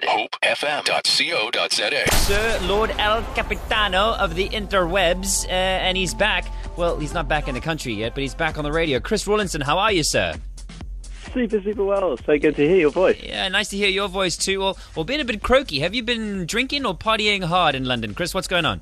Visit 0.00 0.30
hopefm.co.za. 0.32 2.16
Sir 2.16 2.58
Lord 2.66 2.90
El 2.98 3.22
Capitano 3.34 4.14
of 4.14 4.34
the 4.34 4.48
interwebs, 4.48 5.44
uh, 5.46 5.50
and 5.50 5.96
he's 5.96 6.14
back. 6.14 6.46
Well, 6.76 6.98
he's 6.98 7.12
not 7.12 7.28
back 7.28 7.48
in 7.48 7.54
the 7.54 7.60
country 7.60 7.92
yet, 7.92 8.14
but 8.14 8.22
he's 8.22 8.34
back 8.34 8.58
on 8.58 8.64
the 8.64 8.72
radio. 8.72 9.00
Chris 9.00 9.26
Rawlinson, 9.26 9.60
how 9.60 9.78
are 9.78 9.92
you, 9.92 10.02
sir? 10.02 10.34
Super, 11.32 11.60
super 11.62 11.84
well. 11.84 12.16
So 12.16 12.38
good 12.38 12.56
to 12.56 12.66
hear 12.68 12.78
your 12.78 12.90
voice. 12.90 13.20
Yeah, 13.22 13.48
nice 13.48 13.68
to 13.70 13.76
hear 13.76 13.88
your 13.88 14.08
voice 14.08 14.36
too. 14.36 14.60
Well, 14.60 14.78
well, 14.96 15.04
being 15.04 15.20
a 15.20 15.24
bit 15.24 15.42
croaky. 15.42 15.80
Have 15.80 15.94
you 15.94 16.02
been 16.02 16.46
drinking 16.46 16.86
or 16.86 16.96
partying 16.96 17.44
hard 17.44 17.74
in 17.74 17.84
London, 17.84 18.14
Chris? 18.14 18.34
What's 18.34 18.48
going 18.48 18.64
on? 18.64 18.80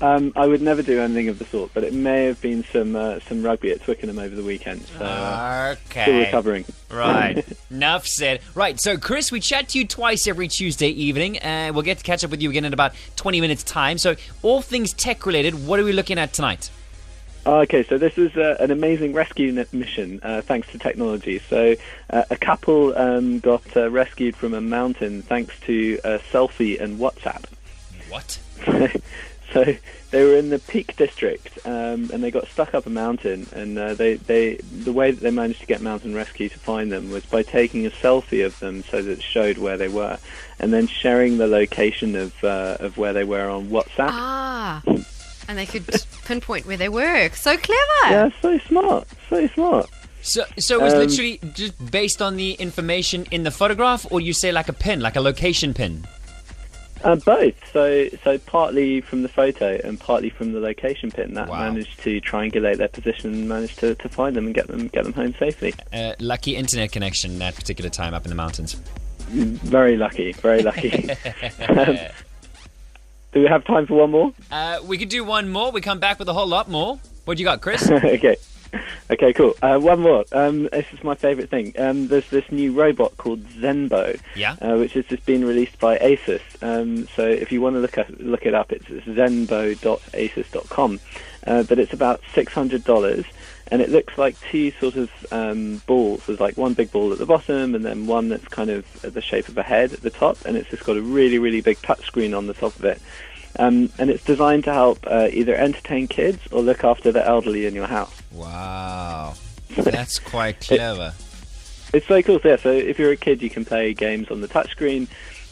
Um, 0.00 0.32
I 0.34 0.46
would 0.46 0.62
never 0.62 0.82
do 0.82 1.00
anything 1.00 1.28
of 1.28 1.38
the 1.38 1.44
sort, 1.44 1.72
but 1.74 1.84
it 1.84 1.92
may 1.92 2.24
have 2.24 2.40
been 2.40 2.64
some 2.64 2.96
uh, 2.96 3.20
some 3.20 3.42
rugby 3.42 3.70
at 3.70 3.82
Twickenham 3.82 4.18
over 4.18 4.34
the 4.34 4.42
weekend. 4.42 4.82
So 4.82 5.04
uh, 5.04 5.76
still 5.90 6.18
recovering. 6.18 6.64
Right. 6.90 7.44
Enough 7.70 8.06
said. 8.06 8.40
Right. 8.54 8.80
So, 8.80 8.96
Chris, 8.96 9.30
we 9.30 9.40
chat 9.40 9.68
to 9.70 9.78
you 9.78 9.86
twice 9.86 10.26
every 10.26 10.48
Tuesday 10.48 10.88
evening. 10.88 11.38
and 11.38 11.74
we'll 11.74 11.84
get 11.84 11.98
to 11.98 12.04
catch 12.04 12.24
up 12.24 12.30
with 12.30 12.42
you 12.42 12.50
again 12.50 12.64
in 12.64 12.72
about 12.72 12.94
20 13.16 13.40
minutes' 13.40 13.62
time. 13.62 13.98
So, 13.98 14.16
all 14.42 14.60
things 14.60 14.92
tech 14.92 15.24
related, 15.24 15.66
what 15.66 15.78
are 15.78 15.84
we 15.84 15.92
looking 15.92 16.18
at 16.18 16.32
tonight? 16.32 16.70
Okay, 17.44 17.82
so 17.82 17.98
this 17.98 18.16
is 18.18 18.36
uh, 18.36 18.56
an 18.60 18.70
amazing 18.70 19.12
rescue 19.14 19.52
mission 19.72 20.20
uh, 20.22 20.42
thanks 20.42 20.70
to 20.70 20.78
technology. 20.78 21.40
So 21.40 21.74
uh, 22.10 22.22
a 22.30 22.36
couple 22.36 22.96
um, 22.96 23.40
got 23.40 23.76
uh, 23.76 23.90
rescued 23.90 24.36
from 24.36 24.54
a 24.54 24.60
mountain 24.60 25.22
thanks 25.22 25.58
to 25.60 25.98
a 26.04 26.18
selfie 26.18 26.80
and 26.80 27.00
WhatsApp. 27.00 27.44
What? 28.08 28.38
so 29.52 29.64
they 30.10 30.24
were 30.24 30.36
in 30.36 30.50
the 30.50 30.58
Peak 30.58 30.96
District, 30.96 31.58
um, 31.64 32.10
and 32.12 32.22
they 32.22 32.30
got 32.30 32.46
stuck 32.48 32.74
up 32.74 32.86
a 32.86 32.90
mountain. 32.90 33.46
And 33.52 33.78
uh, 33.78 33.94
they, 33.94 34.14
they, 34.14 34.54
the 34.56 34.92
way 34.92 35.10
that 35.10 35.20
they 35.20 35.30
managed 35.30 35.60
to 35.60 35.66
get 35.66 35.80
mountain 35.80 36.14
rescue 36.14 36.48
to 36.48 36.58
find 36.58 36.90
them 36.90 37.10
was 37.10 37.24
by 37.26 37.42
taking 37.42 37.86
a 37.86 37.90
selfie 37.90 38.44
of 38.44 38.58
them, 38.60 38.82
so 38.84 39.02
that 39.02 39.10
it 39.10 39.22
showed 39.22 39.58
where 39.58 39.76
they 39.76 39.88
were, 39.88 40.18
and 40.58 40.72
then 40.72 40.86
sharing 40.86 41.38
the 41.38 41.46
location 41.46 42.14
of 42.16 42.44
uh, 42.44 42.76
of 42.80 42.96
where 42.98 43.12
they 43.12 43.24
were 43.24 43.48
on 43.48 43.68
WhatsApp. 43.68 44.08
Ah. 44.10 44.82
And 45.48 45.58
they 45.58 45.66
could 45.66 45.84
pinpoint 46.24 46.66
where 46.66 46.76
they 46.76 46.88
were. 46.88 47.28
So 47.30 47.56
clever. 47.56 47.80
Yeah, 48.04 48.30
so 48.40 48.58
smart, 48.58 49.08
so 49.28 49.46
smart. 49.48 49.90
So, 50.22 50.44
so 50.56 50.78
it 50.78 50.82
was 50.82 50.92
Um, 50.94 51.00
literally 51.00 51.40
just 51.52 51.90
based 51.90 52.22
on 52.22 52.36
the 52.36 52.52
information 52.52 53.26
in 53.32 53.42
the 53.42 53.50
photograph, 53.50 54.06
or 54.10 54.20
you 54.20 54.32
say 54.32 54.52
like 54.52 54.68
a 54.68 54.72
pin, 54.72 55.00
like 55.00 55.16
a 55.16 55.20
location 55.20 55.74
pin? 55.74 56.06
Uh, 57.04 57.16
both. 57.16 57.54
So, 57.72 58.08
so 58.22 58.38
partly 58.38 59.00
from 59.00 59.22
the 59.22 59.28
photo 59.28 59.80
and 59.82 59.98
partly 59.98 60.30
from 60.30 60.52
the 60.52 60.60
location 60.60 61.10
pin 61.10 61.34
that 61.34 61.48
Wow. 61.48 61.60
managed 61.70 62.00
to 62.00 62.20
triangulate 62.20 62.76
their 62.76 62.88
position 62.88 63.32
and 63.32 63.48
managed 63.48 63.78
to, 63.80 63.94
to 63.96 64.08
find 64.08 64.36
them 64.36 64.46
and 64.46 64.54
get 64.54 64.68
them 64.68 64.88
get 64.88 65.04
them 65.04 65.12
home 65.12 65.34
safely. 65.38 65.74
Uh, 65.92 66.14
lucky 66.20 66.56
internet 66.56 66.92
connection 66.92 67.38
that 67.38 67.54
particular 67.54 67.90
time 67.90 68.14
up 68.14 68.24
in 68.24 68.28
the 68.30 68.36
mountains. 68.36 68.74
Very 69.28 69.96
lucky, 69.96 70.32
very 70.32 70.62
lucky. 70.62 71.10
um, 71.68 71.96
do 73.32 73.40
we 73.40 73.46
have 73.46 73.64
time 73.64 73.86
for 73.86 73.94
one 73.94 74.10
more? 74.10 74.32
Uh, 74.50 74.78
we 74.84 74.98
could 74.98 75.08
do 75.08 75.24
one 75.24 75.48
more. 75.48 75.70
We 75.72 75.80
come 75.80 75.98
back 75.98 76.18
with 76.18 76.28
a 76.28 76.32
whole 76.34 76.46
lot 76.46 76.68
more. 76.68 76.98
What 77.24 77.36
do 77.36 77.42
you 77.42 77.46
got, 77.46 77.60
Chris? 77.62 77.88
okay. 77.90 78.36
Okay, 79.10 79.32
cool. 79.34 79.54
Uh, 79.60 79.78
one 79.78 80.00
more. 80.00 80.24
Um, 80.32 80.64
this 80.72 80.86
is 80.92 81.04
my 81.04 81.14
favourite 81.14 81.50
thing. 81.50 81.74
Um, 81.78 82.08
there's 82.08 82.28
this 82.30 82.50
new 82.50 82.72
robot 82.72 83.14
called 83.18 83.42
Zenbo, 83.60 84.18
Yeah. 84.34 84.56
uh, 84.60 84.76
which 84.76 84.94
has 84.94 85.04
just 85.06 85.24
been 85.26 85.44
released 85.44 85.78
by 85.78 85.98
Asus. 85.98 86.40
Um, 86.62 87.06
so 87.14 87.26
if 87.26 87.52
you 87.52 87.60
want 87.60 87.76
to 87.76 87.80
look 87.80 87.98
at, 87.98 88.18
look 88.20 88.46
it 88.46 88.54
up, 88.54 88.72
it's 88.72 88.86
zenbo.asus.com. 88.86 91.00
Uh, 91.44 91.62
but 91.64 91.78
it's 91.80 91.92
about 91.92 92.20
six 92.34 92.52
hundred 92.52 92.84
dollars, 92.84 93.24
and 93.68 93.82
it 93.82 93.90
looks 93.90 94.16
like 94.16 94.36
two 94.50 94.70
sort 94.80 94.94
of 94.94 95.10
um, 95.32 95.82
balls. 95.86 96.22
There's 96.26 96.38
like 96.38 96.56
one 96.56 96.74
big 96.74 96.92
ball 96.92 97.10
at 97.12 97.18
the 97.18 97.26
bottom, 97.26 97.74
and 97.74 97.84
then 97.84 98.06
one 98.06 98.28
that's 98.28 98.46
kind 98.46 98.70
of 98.70 98.86
the 99.02 99.20
shape 99.20 99.48
of 99.48 99.58
a 99.58 99.62
head 99.64 99.92
at 99.92 100.02
the 100.02 100.10
top, 100.10 100.38
and 100.46 100.56
it's 100.56 100.70
just 100.70 100.84
got 100.84 100.96
a 100.96 101.02
really, 101.02 101.40
really 101.40 101.60
big 101.60 101.78
touchscreen 101.78 102.36
on 102.38 102.46
the 102.46 102.54
top 102.54 102.76
of 102.76 102.84
it. 102.84 103.02
Um, 103.58 103.90
and 103.98 104.10
it's 104.10 104.24
designed 104.24 104.64
to 104.64 104.72
help 104.72 104.98
uh, 105.06 105.28
either 105.30 105.54
entertain 105.54 106.08
kids 106.08 106.40
or 106.50 106.62
look 106.62 106.84
after 106.84 107.12
the 107.12 107.26
elderly 107.26 107.66
in 107.66 107.74
your 107.74 107.86
house. 107.86 108.22
Wow. 108.32 109.34
That's 109.76 110.18
quite 110.18 110.60
clever. 110.60 111.12
It's 111.92 112.06
so 112.06 112.22
cool. 112.22 112.40
So, 112.40 112.48
yeah, 112.48 112.56
so 112.56 112.70
if 112.70 112.98
you're 112.98 113.12
a 113.12 113.16
kid, 113.16 113.42
you 113.42 113.50
can 113.50 113.64
play 113.64 113.92
games 113.92 114.30
on 114.30 114.40
the 114.40 114.48
touchscreen, 114.48 115.08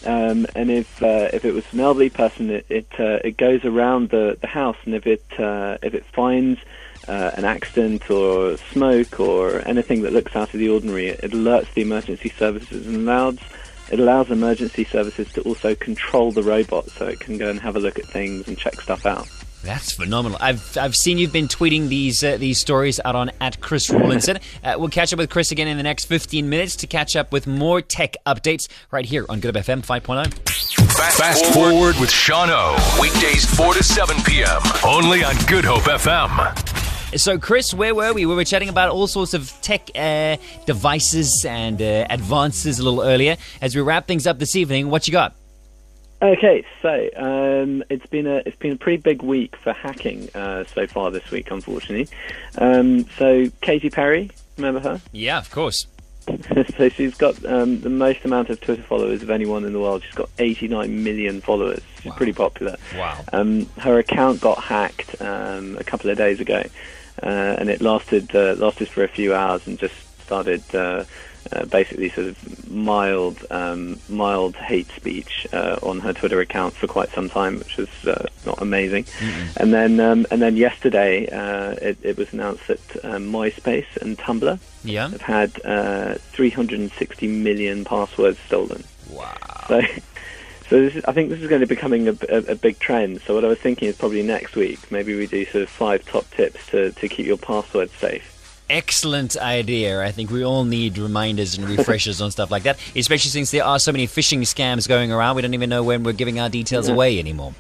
um, 0.07 0.47
and 0.55 0.71
if 0.71 1.03
uh, 1.03 1.29
if 1.33 1.45
it 1.45 1.53
was 1.53 1.65
an 1.73 1.81
elderly 1.81 2.09
person, 2.09 2.49
it 2.49 2.67
it, 2.71 2.89
uh, 2.99 3.19
it 3.23 3.37
goes 3.37 3.65
around 3.65 4.09
the, 4.09 4.39
the 4.41 4.47
house, 4.47 4.79
and 4.87 4.95
if 4.95 5.07
it 5.07 5.25
uh, 5.39 5.77
if 5.83 5.93
it 5.93 6.05
finds 6.07 6.59
uh, 7.09 7.31
an 7.35 7.45
accident 7.45 8.11
or 8.11 8.57
smoke 8.73 9.21
or 9.21 9.67
anything 9.69 10.03
that 10.03 10.15
looks 10.15 10.35
out 10.35 10.55
of 10.55 10.61
the 10.61 10.69
ordinary, 10.69 11.09
it 11.09 11.33
alerts 11.33 11.73
the 11.75 11.83
emergency 11.83 12.31
services 12.31 12.87
and 12.87 12.97
allows 12.97 13.39
it 13.91 14.01
allows 14.01 14.31
emergency 14.31 14.85
services 14.85 15.33
to 15.33 15.43
also 15.43 15.75
control 15.75 16.33
the 16.33 16.43
robot, 16.43 16.91
so 16.91 17.07
it 17.07 17.21
can 17.21 17.39
go 17.39 17.51
and 17.51 17.61
have 17.61 17.77
a 17.77 17.81
look 17.81 17.99
at 17.99 18.07
things 18.07 18.49
and 18.49 18.57
check 18.57 18.81
stuff 18.81 19.07
out. 19.07 19.29
That's 19.63 19.93
phenomenal. 19.93 20.39
I've 20.41 20.77
I've 20.79 20.97
seen 20.97 21.19
you've 21.19 21.33
been 21.33 21.49
tweeting 21.49 21.89
these 21.89 22.25
uh, 22.25 22.39
these 22.39 22.59
stories 22.59 22.99
out 23.05 23.15
on 23.15 23.31
at 23.41 23.61
Chris 23.61 23.91
Rawlinson. 23.91 24.39
Uh, 24.65 24.77
we'll 24.79 24.89
catch 24.89 25.13
up 25.13 25.19
with 25.19 25.29
Chris 25.29 25.53
again 25.53 25.69
in 25.69 25.77
the 25.77 25.83
next 25.83 26.07
15 26.07 26.49
minutes 26.49 26.77
to 26.77 26.87
catch 26.87 27.15
up 27.15 27.31
with 27.31 27.47
more 27.47 27.83
tech 27.83 28.17
updates 28.27 28.69
right 28.91 29.05
here 29.05 29.27
on 29.29 29.41
Good 29.41 29.55
Hope 29.55 29.65
FM 29.65 29.85
5.0. 29.85 30.33
Fast, 30.97 31.19
Fast 31.19 31.45
forward 31.53 31.97
with 32.01 32.11
Sean 32.11 32.49
O. 32.51 32.99
Weekdays 33.01 33.45
4 33.55 33.75
to 33.75 33.83
7 33.83 34.17
p.m. 34.25 34.63
Only 34.85 35.25
on 35.25 35.35
Good 35.47 35.65
Hope 35.67 35.83
FM. 35.83 36.70
So, 37.17 37.39
Chris, 37.39 37.75
where 37.75 37.95
were 37.95 38.13
we? 38.13 38.25
We 38.25 38.35
were 38.37 38.45
chatting 38.45 38.69
about 38.69 38.91
all 38.91 39.07
sorts 39.09 39.35
of 39.35 39.51
tech 39.63 39.91
uh, 39.97 40.37
devices 40.65 41.45
and 41.47 41.81
uh, 41.83 42.07
advances 42.09 42.79
a 42.79 42.85
little 42.85 43.03
earlier. 43.03 43.37
As 43.61 43.75
we 43.75 43.83
wrap 43.83 44.07
things 44.07 44.27
up 44.29 44.39
this 44.39 44.55
evening, 44.55 44.91
what 44.91 45.09
you 45.09 45.13
got? 45.13 45.35
Okay, 46.23 46.65
so 46.83 47.09
um, 47.17 47.83
it's 47.91 48.07
been 48.07 48.27
a 48.27 48.43
it's 48.47 48.57
been 48.59 48.73
a 48.73 48.77
pretty 48.77 48.99
big 49.03 49.23
week 49.23 49.57
for 49.57 49.73
hacking 49.73 50.29
uh, 50.35 50.65
so 50.65 50.87
far 50.87 51.11
this 51.11 51.31
week, 51.31 51.51
unfortunately. 51.51 52.09
Um, 52.59 53.07
so 53.19 53.47
Katy 53.61 53.91
Perry, 53.91 54.31
remember 54.57 54.81
her? 54.81 55.01
Yeah, 55.13 55.39
of 55.39 55.51
course. 55.51 55.87
so 56.77 56.89
she's 56.91 57.15
got 57.17 57.43
um, 57.47 57.81
the 57.81 57.89
most 57.91 58.25
amount 58.25 58.51
of 58.51 58.61
Twitter 58.61 58.83
followers 58.83 59.23
of 59.23 59.31
anyone 59.31 59.65
in 59.65 59.73
the 59.73 59.81
world. 59.81 60.05
She's 60.05 60.15
got 60.15 60.29
89 60.39 61.03
million 61.03 61.41
followers. 61.41 61.81
She's 61.97 62.11
Wow. 62.13 62.17
pretty 62.17 62.33
popular. 62.35 62.77
Wow. 62.97 63.19
Um, 63.33 63.67
her 63.79 63.99
account 63.99 64.41
got 64.41 64.59
hacked 64.63 65.21
um, 65.21 65.77
a 65.79 65.85
couple 65.85 66.11
of 66.11 66.19
days 66.19 66.39
ago, 66.39 66.63
and 67.27 67.69
it 67.71 67.81
lasted 67.81 68.35
uh, 68.35 68.55
lasted 68.59 68.89
for 68.89 69.05
a 69.05 69.09
few 69.09 69.35
hours 69.35 69.67
and 69.67 69.79
just 69.79 69.95
started 70.25 70.63
uh, 70.75 71.05
uh, 71.53 71.65
basically 71.67 72.09
sort 72.11 72.27
of 72.29 72.71
mild 72.71 73.45
um, 73.51 73.99
mild 74.09 74.55
hate 74.57 74.89
speech 74.95 75.47
uh, 75.53 75.77
on 75.83 75.99
her 76.01 76.13
Twitter 76.13 76.41
account 76.41 76.75
for 76.75 76.87
quite 76.87 77.11
some 77.11 77.29
time, 77.29 77.59
which 77.59 77.77
was 77.77 77.89
uh, 78.07 78.27
not 78.47 78.61
amazing. 78.63 79.05
And 79.57 79.73
then 79.73 79.99
um, 80.01 80.27
and 80.31 80.41
then 80.41 80.57
yesterday 80.57 81.27
uh, 81.29 81.73
it, 81.83 81.99
it 82.03 82.17
was 82.17 82.33
announced 82.33 82.67
that 82.69 83.05
um, 83.05 83.33
MySpace 83.33 83.97
and 84.01 84.17
Tumblr 84.19 84.59
Yeah. 84.85 85.09
have 85.09 85.23
had 85.23 85.65
uh, 85.65 86.15
360 86.33 87.27
million 87.27 87.85
passwords 87.85 88.39
stolen. 88.47 88.85
Wow. 89.11 89.35
So, 89.69 89.83
so 90.71 90.81
this 90.81 90.95
is, 90.95 91.05
I 91.05 91.13
think 91.13 91.31
this 91.31 91.41
is 91.41 91.49
going 91.49 91.63
to 91.63 91.67
be 91.67 91.75
becoming 91.75 92.07
a, 92.07 92.17
a, 92.29 92.53
a 92.53 92.55
big 92.55 92.79
trend. 92.79 93.23
So 93.23 93.35
what 93.35 93.45
I 93.45 93.49
was 93.49 93.59
thinking 93.59 93.89
is 93.89 93.97
probably 93.97 94.23
next 94.23 94.55
week, 94.55 94.91
maybe 94.93 95.17
we 95.17 95.27
do 95.27 95.45
sort 95.47 95.65
of 95.65 95.69
five 95.69 96.07
top 96.07 96.31
tips 96.31 96.65
to, 96.69 96.93
to 96.93 97.09
keep 97.09 97.27
your 97.27 97.39
passwords 97.39 97.93
safe. 97.95 98.65
Excellent 98.71 99.37
idea. 99.37 100.01
I 100.01 100.13
think 100.13 100.31
we 100.31 100.45
all 100.45 100.65
need 100.65 100.97
reminders 100.97 101.59
and 101.59 101.69
refreshers 101.69 102.21
on 102.23 102.31
stuff 102.31 102.53
like 102.53 102.63
that, 102.63 102.79
especially 102.95 103.31
since 103.31 103.51
there 103.51 103.65
are 103.65 103.81
so 103.81 103.91
many 103.91 104.07
phishing 104.07 104.43
scams 104.43 104.87
going 104.87 105.11
around. 105.11 105.35
We 105.35 105.43
don't 105.43 105.55
even 105.55 105.71
know 105.71 105.83
when 105.83 106.05
we're 106.05 106.13
giving 106.13 106.39
our 106.39 106.49
details 106.49 106.89
away 106.89 107.19
anymore. 107.19 107.53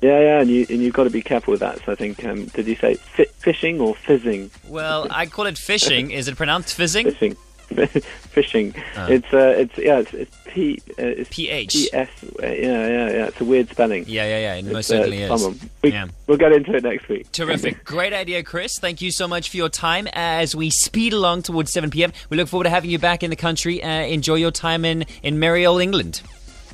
Yeah, 0.00 0.18
yeah, 0.18 0.40
and 0.40 0.50
you 0.50 0.66
and 0.68 0.80
you've 0.80 0.94
got 0.94 1.04
to 1.04 1.10
be 1.10 1.22
careful 1.22 1.52
with 1.52 1.60
that. 1.60 1.84
So 1.84 1.92
I 1.92 1.94
think, 1.94 2.24
um, 2.24 2.46
did 2.46 2.66
you 2.66 2.74
say 2.74 2.94
fi- 2.94 3.26
fishing 3.38 3.80
or 3.80 3.94
fizzing? 3.94 4.50
Well, 4.66 5.06
I 5.10 5.26
call 5.26 5.46
it 5.46 5.56
phishing. 5.56 6.10
Is 6.12 6.26
it 6.26 6.36
pronounced 6.36 6.74
fizzing? 6.74 7.04
Fishing, 7.04 7.36
fishing. 8.30 8.74
Uh. 8.96 9.06
It's 9.10 9.32
uh, 9.32 9.54
it's 9.56 9.78
yeah, 9.78 10.00
it's, 10.00 10.14
it's 10.14 10.36
P, 10.46 10.82
uh, 10.90 11.02
it's 11.02 11.30
PH. 11.30 11.72
P 11.72 11.90
S. 11.92 12.08
Uh, 12.24 12.46
yeah, 12.46 12.52
yeah, 12.52 13.10
yeah. 13.10 13.26
It's 13.26 13.40
a 13.40 13.44
weird 13.44 13.68
spelling. 13.70 14.04
Yeah, 14.06 14.24
yeah, 14.24 14.38
yeah. 14.38 14.54
It 14.54 14.64
It's, 14.64 14.72
most 14.72 14.90
uh, 14.90 14.96
certainly 14.96 15.22
is. 15.22 15.62
We, 15.82 15.92
Yeah. 15.92 16.08
We'll 16.26 16.38
get 16.38 16.52
into 16.52 16.74
it 16.74 16.82
next 16.82 17.08
week. 17.08 17.30
Terrific. 17.32 17.84
Great 17.84 18.12
idea, 18.12 18.42
Chris. 18.42 18.78
Thank 18.78 19.00
you 19.00 19.10
so 19.10 19.28
much 19.28 19.50
for 19.50 19.56
your 19.56 19.68
time 19.68 20.08
as 20.12 20.54
we 20.56 20.70
speed 20.70 21.12
along 21.12 21.42
towards 21.42 21.72
7 21.72 21.90
p.m. 21.90 22.12
We 22.28 22.36
look 22.36 22.48
forward 22.48 22.64
to 22.64 22.70
having 22.70 22.90
you 22.90 22.98
back 22.98 23.22
in 23.22 23.30
the 23.30 23.36
country. 23.36 23.82
Uh, 23.82 23.88
enjoy 23.88 24.36
your 24.36 24.50
time 24.50 24.84
in, 24.84 25.04
in 25.22 25.38
merry 25.38 25.64
old 25.66 25.80
England. 25.80 26.22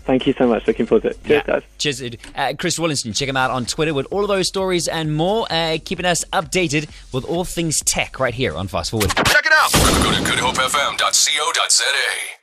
Thank 0.07 0.27
you 0.27 0.33
so 0.39 0.47
much. 0.47 0.67
Looking 0.67 0.87
forward 0.87 1.03
to 1.03 1.09
it. 1.11 1.23
Cheers, 1.25 1.43
guys. 1.45 1.63
Cheers. 1.79 2.03
Uh, 2.35 2.53
Chris 2.57 2.79
Rawlinson, 2.79 3.13
check 3.13 3.29
him 3.29 3.37
out 3.37 3.51
on 3.51 3.67
Twitter 3.67 3.93
with 3.93 4.07
all 4.13 4.23
of 4.23 4.29
those 4.29 4.47
stories 4.47 4.87
and 4.87 5.17
more, 5.17 5.47
uh, 5.51 5.79
keeping 5.85 6.07
us 6.07 6.25
updated 6.33 6.89
with 7.13 7.25
all 7.25 7.45
things 7.45 7.81
tech 7.81 8.21
right 8.21 8.35
here 8.35 8.57
on 8.57 8.69
Fast 8.69 8.93
Forward. 8.93 9.11
Check 9.17 9.47
it 9.47 9.53
out. 9.53 9.73
Go 9.73 10.13
to 10.13 10.21
goodhopefm.co.za. 10.31 12.37